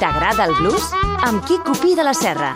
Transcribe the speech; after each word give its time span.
T'agrada 0.00 0.46
el 0.48 0.54
blues? 0.56 0.84
Amb 1.28 1.42
qui 1.44 1.58
Pi 1.82 1.90
de 1.92 2.00
la 2.06 2.14
Serra. 2.16 2.54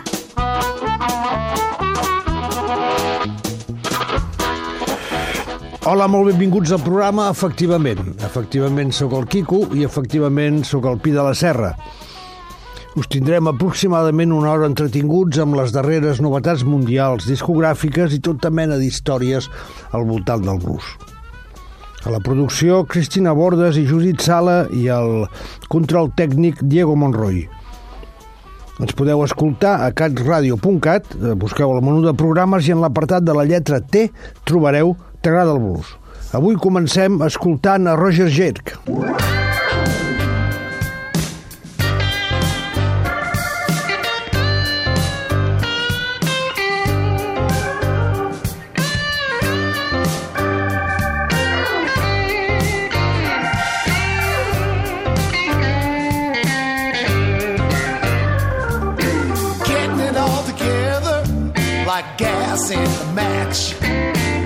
Hola, 5.85 6.07
molt 6.09 6.31
benvinguts 6.31 6.73
al 6.73 6.81
programa 6.81 7.27
Efectivament. 7.29 8.15
Efectivament 8.25 8.89
sóc 8.97 9.13
el 9.19 9.27
Quico 9.29 9.59
i 9.77 9.85
efectivament 9.85 10.63
sóc 10.65 10.89
el 10.89 10.97
Pi 11.05 11.13
de 11.13 11.21
la 11.27 11.35
Serra. 11.37 11.69
Us 12.97 13.11
tindrem 13.13 13.45
aproximadament 13.53 14.33
una 14.33 14.55
hora 14.57 14.65
entretinguts 14.71 15.37
amb 15.45 15.59
les 15.61 15.75
darreres 15.75 16.23
novetats 16.25 16.65
mundials 16.65 17.29
discogràfiques 17.29 18.17
i 18.17 18.23
tota 18.25 18.49
mena 18.49 18.81
d'històries 18.81 19.51
al 19.93 20.09
voltant 20.09 20.49
del 20.49 20.57
blues. 20.65 20.95
A 22.05 22.11
la 22.13 22.19
producció, 22.21 22.83
Cristina 22.85 23.31
Bordes 23.33 23.77
i 23.81 23.85
Judit 23.89 24.21
Sala 24.21 24.67
i 24.69 24.85
el 24.93 25.23
control 25.73 26.11
tècnic 26.15 26.59
Diego 26.61 26.93
Monroy. 27.01 27.47
Ens 28.77 28.93
podeu 28.99 29.23
escoltar 29.25 29.73
a 29.81 29.87
catradio.cat, 29.89 31.09
eh, 31.15 31.33
busqueu 31.39 31.73
el 31.73 31.81
menú 31.81 32.05
de 32.05 32.13
programes 32.13 32.67
i 32.69 32.75
en 32.75 32.83
l'apartat 32.83 33.25
de 33.25 33.33
la 33.39 33.47
lletra 33.49 33.81
T 33.81 34.07
trobareu 34.45 34.93
T'agrada 35.25 35.55
el 35.57 35.63
blues. 35.63 35.89
Avui 36.37 36.59
comencem 36.61 37.17
escoltant 37.25 37.89
a 37.89 37.97
Roger 37.97 38.27
Jerk. 38.29 38.77
Roger 38.85 39.15
Jerk. 39.17 39.44
in 62.71 62.83
the 62.83 63.13
match. 63.13 63.75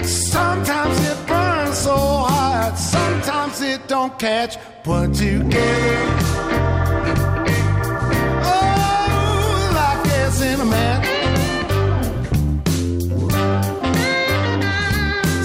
Sometimes 0.06 1.00
it 1.08 1.17
burns 1.28 1.78
so 1.78 1.95
hot, 1.95 2.76
sometimes 2.78 3.61
it 3.61 3.88
don't 3.88 4.17
catch, 4.20 4.56
Put 4.84 5.14
together. 5.14 6.06
Oh, 8.44 9.72
like 9.73 10.06
in 10.44 10.59
a 10.59 10.66
match. 10.66 11.08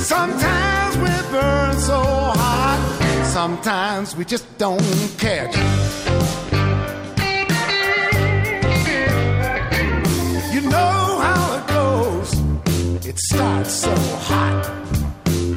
Sometimes 0.01 0.97
we 0.97 1.11
burn 1.31 1.77
so 1.77 2.03
hot, 2.03 3.25
sometimes 3.27 4.17
we 4.17 4.25
just 4.25 4.47
don't 4.59 4.83
catch. 5.19 5.55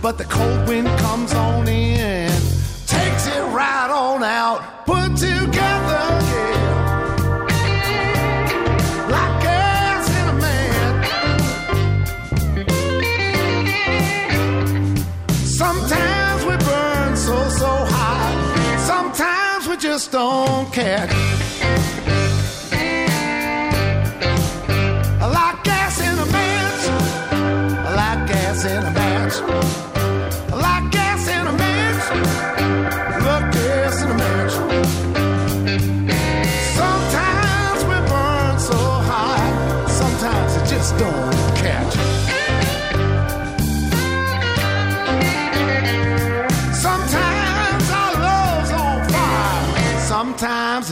but 0.10 0.18
the 0.18 0.24
cold 0.24 0.66
wind 0.70 0.88
comes 1.00 1.34
on 1.34 1.68
in, 1.68 2.30
takes 2.86 3.28
it 3.28 3.42
right 3.52 3.90
on 3.92 4.24
out, 4.24 4.60
put 4.86 5.18
together, 5.18 6.08
yeah. 6.32 7.48
Like 9.16 9.44
gas 9.44 10.10
in 10.20 10.28
a 10.30 10.34
man. 10.46 10.90
Sometimes 15.44 16.42
we 16.50 16.56
burn 16.56 17.18
so, 17.18 17.38
so 17.50 17.70
hot, 17.94 18.36
sometimes 18.92 19.68
we 19.68 19.76
just 19.76 20.12
don't 20.14 20.72
care. 20.72 21.17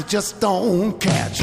just 0.07 0.39
don't 0.39 0.99
catch. 0.99 1.41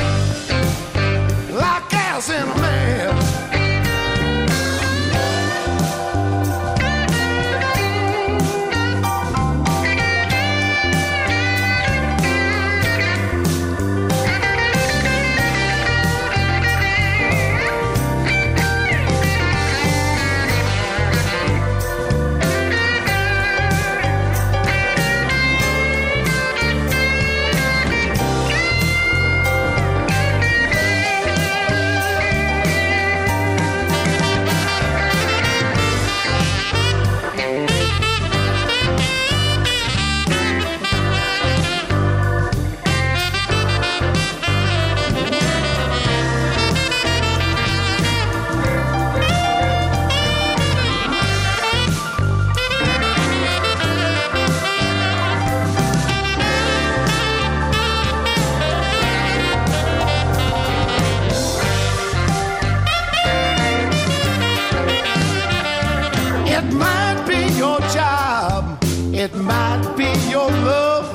It 66.64 66.72
might 66.74 67.24
be 67.26 67.40
your 67.58 67.80
job, 67.90 68.78
it 69.12 69.34
might 69.34 69.94
be 69.96 70.06
your 70.30 70.48
love, 70.70 71.10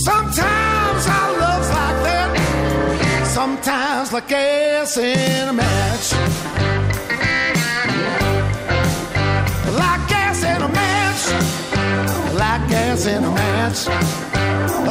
Sometimes 0.10 1.04
our 1.18 1.32
love's 1.44 1.70
like 1.80 2.00
that, 2.08 3.26
sometimes 3.26 4.14
like 4.14 4.28
gas 4.28 4.96
in 4.98 5.48
a 5.50 5.54
match. 5.54 6.33
gas 13.04 13.08
in 13.18 13.24
a 13.24 13.32
match. 13.32 13.86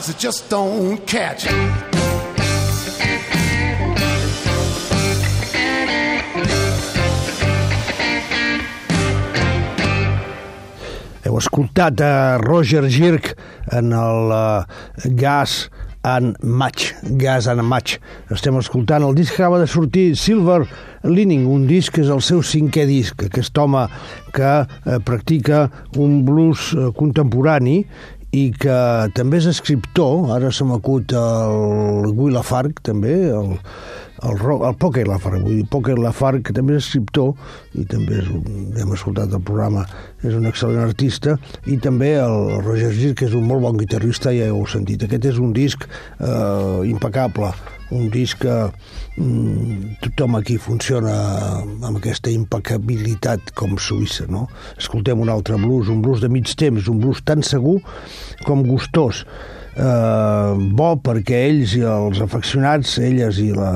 sometimes 0.02 0.10
it 0.10 0.18
just 0.22 0.50
don't 0.50 0.98
catch. 1.06 1.46
Heu 11.24 11.38
escoltat 11.38 12.00
a 12.04 12.38
Roger 12.44 12.84
Girk 12.92 13.36
en 13.72 13.94
el 13.96 14.32
uh, 14.32 14.64
gas 15.16 15.70
en 16.04 16.34
maig, 16.42 16.90
gas 17.22 17.48
en 17.48 17.62
maig. 17.70 17.94
Estem 18.36 18.58
escoltant 18.60 19.04
el 19.06 19.16
disc 19.16 19.36
que 19.38 19.44
acaba 19.44 19.60
de 19.62 19.68
sortir, 19.70 20.10
Silver 20.20 20.66
Lining, 21.08 21.46
un 21.50 21.68
disc 21.70 21.94
que 21.96 22.02
és 22.04 22.10
el 22.12 22.20
seu 22.26 22.42
cinquè 22.46 22.84
disc, 22.90 23.22
aquest 23.30 23.58
home 23.62 23.86
que 24.36 24.52
eh, 24.52 24.98
practica 25.08 25.68
un 26.02 26.20
blues 26.28 26.72
eh, 26.76 26.90
contemporani 26.98 27.84
i 28.32 28.42
que 28.64 28.76
també 29.18 29.40
és 29.42 29.48
escriptor, 29.52 30.30
ara 30.36 30.52
se 30.56 30.64
m'acut 30.68 31.14
el 31.22 32.14
Guilafarc, 32.16 32.80
també, 32.88 33.12
el, 33.36 33.52
el, 34.24 34.38
rock, 34.38 34.64
el 34.66 34.76
Poker 34.78 35.08
Lafar, 35.08 35.36
vull 35.42 35.60
dir, 35.62 35.68
Poker 35.72 35.96
Lafar, 36.00 36.36
que 36.46 36.54
també 36.56 36.76
és 36.78 36.86
escriptor, 36.86 37.32
i 37.80 37.86
també 37.90 38.20
és 38.22 38.28
un, 38.32 38.70
hem 38.80 38.92
escoltat 38.96 39.34
el 39.34 39.42
programa, 39.48 39.84
és 40.22 40.36
un 40.38 40.46
excel·lent 40.50 40.84
artista, 40.86 41.38
i 41.70 41.78
també 41.82 42.14
el 42.22 42.60
Roger 42.66 42.92
Gir, 42.98 43.14
que 43.18 43.28
és 43.32 43.38
un 43.38 43.48
molt 43.50 43.64
bon 43.66 43.80
guitarrista, 43.82 44.34
ja 44.36 44.50
heu 44.52 44.64
sentit. 44.70 45.06
Aquest 45.08 45.26
és 45.34 45.40
un 45.42 45.54
disc 45.58 45.86
eh, 45.86 46.80
impecable, 46.90 47.52
un 47.92 48.12
disc 48.14 48.40
que 48.42 48.58
mm, 48.72 49.96
tothom 50.06 50.38
aquí 50.40 50.60
funciona 50.64 51.16
amb 51.64 51.98
aquesta 52.00 52.32
impecabilitat 52.32 53.54
com 53.60 53.74
Suïssa, 53.82 54.30
no? 54.32 54.46
Escoltem 54.80 55.20
un 55.20 55.34
altre 55.34 55.58
blues, 55.60 55.90
un 55.92 56.04
blues 56.06 56.22
de 56.24 56.30
mig 56.32 56.48
temps, 56.60 56.86
un 56.92 57.02
blues 57.04 57.26
tan 57.28 57.44
segur 57.46 57.80
com 58.46 58.64
gustós, 58.70 59.26
eh, 59.76 60.54
bo 60.78 60.94
perquè 61.06 61.44
ells 61.50 61.76
i 61.80 61.84
els 61.88 62.22
afeccionats, 62.24 62.98
elles 63.04 63.38
i 63.44 63.52
la, 63.56 63.72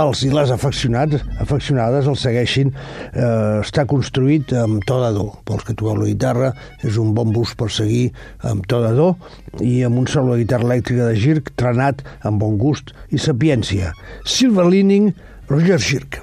els 0.00 0.22
i 0.26 0.30
les 0.32 0.52
afeccionats, 0.54 1.22
afeccionades 1.42 2.08
el 2.10 2.18
segueixin. 2.18 2.72
Eh, 3.12 3.60
està 3.62 3.84
construït 3.90 4.52
amb 4.56 4.84
to 4.88 4.98
de 5.04 5.12
do. 5.16 5.28
Pels 5.48 5.64
que 5.68 5.76
toqueu 5.78 6.00
la 6.02 6.08
guitarra, 6.10 6.52
és 6.84 6.98
un 7.00 7.12
bon 7.18 7.32
bus 7.34 7.54
per 7.58 7.70
seguir 7.72 8.10
amb 8.48 8.66
to 8.70 8.82
de 8.86 8.94
do 8.98 9.12
i 9.64 9.80
amb 9.86 10.00
un 10.02 10.08
solo 10.10 10.34
de 10.34 10.44
guitarra 10.44 10.70
elèctrica 10.72 11.08
de 11.12 11.20
Girk 11.22 11.52
trenat 11.60 12.04
amb 12.22 12.42
bon 12.42 12.58
gust 12.60 12.94
i 13.10 13.20
sapiència. 13.20 13.94
Silver 14.26 14.68
Leaning, 14.72 15.12
Roger 15.50 15.80
Girk. 15.82 16.22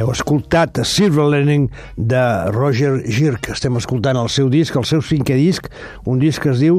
Heu 0.00 0.08
escoltat 0.14 0.78
Silver 0.88 1.26
Learning 1.28 1.66
de 1.92 2.20
Roger 2.56 3.02
Girk. 3.04 3.50
Estem 3.52 3.74
escoltant 3.76 4.16
el 4.16 4.30
seu 4.32 4.46
disc, 4.48 4.72
el 4.80 4.86
seu 4.88 5.02
cinquè 5.04 5.34
disc, 5.36 5.66
un 6.08 6.22
disc 6.22 6.40
que 6.46 6.54
es 6.54 6.62
diu 6.64 6.78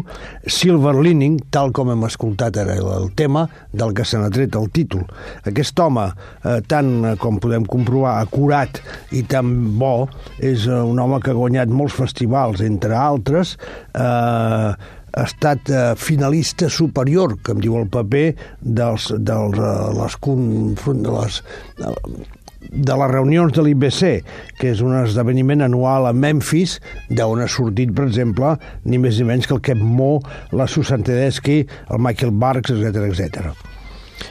Silver 0.56 0.96
Learning, 0.98 1.36
tal 1.54 1.70
com 1.78 1.92
hem 1.94 2.01
escoltat 2.08 2.58
ara 2.63 2.80
el 2.96 3.12
tema 3.20 3.44
del 3.78 3.94
que 3.94 4.08
se 4.10 4.18
n'ha 4.18 4.32
tret 4.34 4.58
el 4.58 4.66
títol. 4.74 5.06
Aquest 5.54 5.78
home, 5.86 6.08
eh, 6.42 6.58
tant 6.72 7.12
com 7.22 7.38
podem 7.44 7.68
comprovar, 7.70 8.16
acurat 8.25 8.82
i 9.13 9.22
tan 9.30 9.54
bo, 9.78 10.08
és 10.42 10.66
eh, 10.66 10.82
un 10.82 10.98
home 11.06 11.22
que 11.22 11.36
ha 11.36 11.38
guanyat 11.38 11.70
molts 11.70 12.00
festivals, 12.01 12.66
entre 12.66 12.98
altres, 12.98 13.54
eh, 13.94 14.70
ha 14.82 15.25
estat 15.30 15.70
eh, 15.70 15.88
finalista 16.00 16.74
superior, 16.74 17.38
que 17.46 17.54
em 17.54 17.62
diu 17.62 17.78
el 17.84 17.90
paper, 18.01 18.32
dels, 18.66 19.12
dels, 19.30 19.62
eh, 19.62 19.74
les, 20.01 20.22
les, 20.25 21.04
les, 21.06 21.44
eh, 21.78 21.84
les 22.01 22.38
de 22.70 22.94
les 22.94 23.08
reunions 23.12 23.50
de 23.50 23.63
l'IBC, 23.63 24.12
que 24.60 24.70
és 24.72 24.82
un 24.86 24.94
esdeveniment 25.01 25.63
anual 25.65 26.06
a 26.10 26.13
Memphis, 26.13 26.77
d'on 27.18 27.41
ha 27.41 27.48
sortit, 27.50 27.91
per 27.98 28.06
exemple, 28.08 28.53
ni 28.88 29.00
més 29.01 29.18
ni 29.20 29.25
menys 29.27 29.50
que 29.50 29.56
el 29.58 29.63
Kev 29.65 29.82
Mo, 29.82 30.13
la 30.53 30.68
Susan 30.70 31.03
Tedeschi, 31.08 31.62
el 31.89 32.01
Michael 32.06 32.36
Barks, 32.44 32.75
etc 32.77 33.03
etc. 33.10 33.51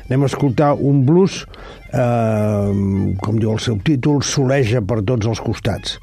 Anem 0.07 0.23
a 0.27 0.31
escoltar 0.31 0.73
un 0.87 1.01
blues, 1.07 1.41
eh, 1.91 3.15
com 3.25 3.41
diu 3.43 3.53
el 3.57 3.61
seu 3.63 3.79
títol, 3.87 4.23
soleja 4.27 4.83
per 4.83 5.01
tots 5.07 5.27
els 5.31 5.43
costats, 5.43 5.99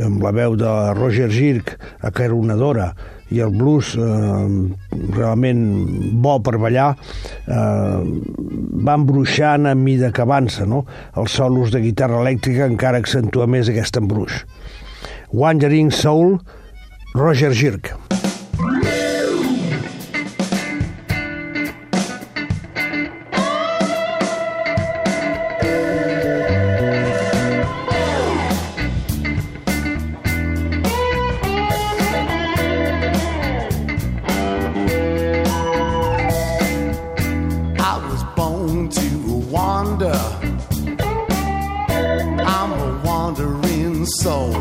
amb 0.00 0.24
la 0.24 0.32
veu 0.36 0.56
de 0.56 0.74
Roger 0.96 1.28
Girk, 1.32 1.76
acaronadora, 2.08 2.92
i 3.30 3.38
el 3.38 3.52
blues 3.54 3.92
eh, 3.94 5.10
realment 5.14 5.60
bo 6.18 6.32
per 6.42 6.56
ballar 6.58 6.88
eh, 7.46 8.59
va 8.86 8.94
embruixant 9.00 9.66
a 9.70 9.74
mida 9.78 10.10
que 10.16 10.22
avança, 10.24 10.66
no? 10.66 10.82
Els 11.16 11.36
solos 11.40 11.74
de 11.74 11.82
guitarra 11.84 12.20
elèctrica 12.24 12.68
encara 12.70 13.02
accentua 13.04 13.46
més 13.48 13.70
aquest 13.72 14.00
embruix. 14.00 14.40
Wandering 15.32 15.92
Soul, 15.94 16.38
Roger 17.16 17.52
Girk. 17.62 17.94
soul. 44.24 44.52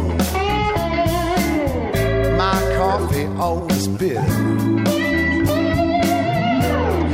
My 2.43 2.57
coffee 2.79 3.27
always 3.45 3.85
bitter. 4.01 4.27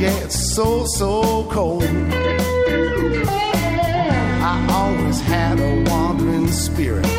Yeah, 0.02 0.24
it's 0.26 0.40
so, 0.56 0.68
so 1.00 1.12
cold. 1.58 1.90
I 4.52 4.54
always 4.80 5.18
had 5.34 5.56
a 5.70 5.72
wandering 5.90 6.48
spirit. 6.66 7.12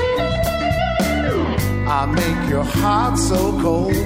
I 1.97 2.01
make 2.21 2.41
your 2.53 2.67
heart 2.79 3.15
so 3.31 3.41
cold. 3.67 4.03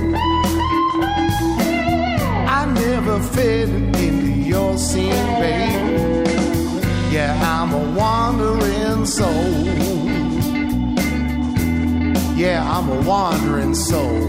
I 2.58 2.60
never 2.88 3.16
fit 3.36 3.70
into 3.70 4.32
your 4.54 4.72
scene, 4.88 5.28
babe. 5.42 5.86
Yeah, 7.16 7.34
I'm 7.56 7.70
a 7.84 7.84
wandering 7.98 8.11
I'm 12.74 12.88
a 12.88 13.01
wandering 13.01 13.75
soul. 13.75 14.22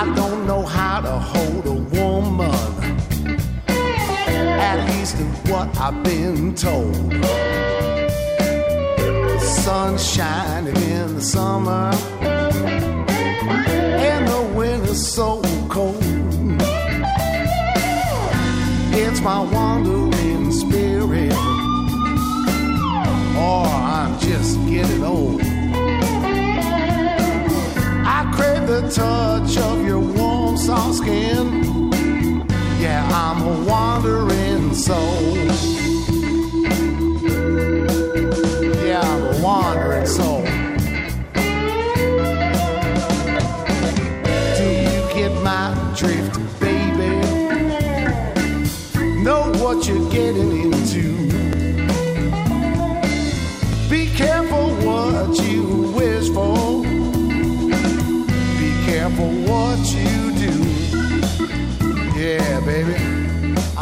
I 0.00 0.12
don't 0.16 0.46
know 0.46 0.62
how 0.64 1.02
to 1.02 1.10
hold 1.32 1.66
a 1.66 1.74
woman, 1.74 2.54
at 3.68 4.78
least 4.92 5.16
in 5.20 5.26
what 5.52 5.68
I've 5.78 6.02
been 6.02 6.54
told. 6.54 6.94
Sun 9.42 9.98
shining 9.98 10.74
in 10.94 11.14
the 11.16 11.20
summer, 11.20 11.90
and 14.10 14.26
the 14.26 14.52
winter's 14.56 15.06
so 15.14 15.42
cold. 15.68 15.98
It's 19.02 19.20
my 19.20 19.40
wandering. 19.40 19.95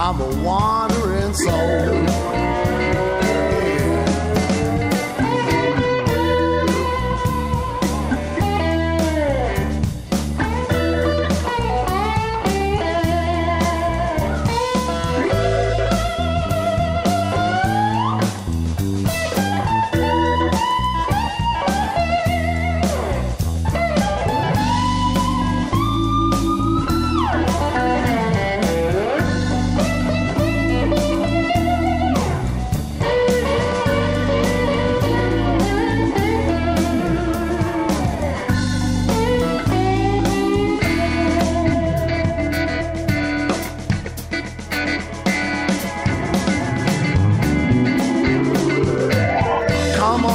I'm 0.06 0.20
a 0.20 0.42
wandering 0.44 1.32
soul. 1.32 2.53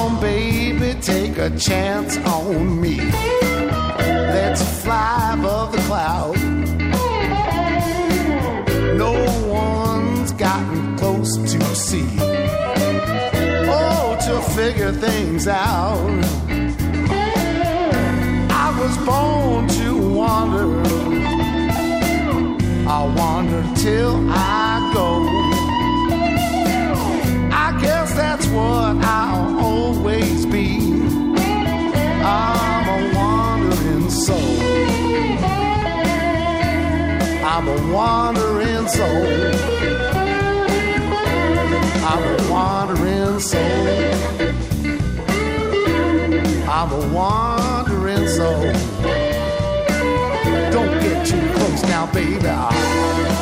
on, 0.09 0.19
baby, 0.21 0.99
take 1.01 1.37
a 1.37 1.49
chance 1.57 2.17
on 2.19 2.79
me. 2.81 2.97
Let's 3.99 4.61
fly 4.83 5.35
above 5.37 5.71
the 5.71 5.79
clouds. 5.87 6.41
No 9.01 9.11
one's 9.51 10.31
gotten 10.33 10.97
close 10.97 11.37
to 11.51 11.59
see. 11.75 12.09
Oh, 13.81 14.17
to 14.27 14.35
figure 14.55 14.91
things 14.91 15.47
out. 15.47 16.09
I 18.65 18.67
was 18.81 18.95
born 19.09 19.67
to 19.79 20.13
wander. 20.17 20.69
I 22.89 22.99
wander 23.17 23.63
till 23.75 24.15
I 24.31 24.91
go. 24.93 25.27
I 27.65 27.77
guess 27.81 28.13
that's 28.13 28.47
what 28.47 28.95
I'll 29.05 29.48
I'm 37.61 37.67
a 37.67 37.93
wandering 37.93 38.87
soul. 38.87 39.53
I'm 42.07 42.23
a 42.23 42.49
wandering 42.49 43.39
soul. 43.41 44.13
I'm 46.69 46.91
a 46.93 47.11
wandering 47.13 48.27
soul. 48.29 48.61
Don't 50.71 51.01
get 51.01 51.25
too 51.27 51.51
close 51.53 51.83
now, 51.83 52.09
baby. 52.13 53.38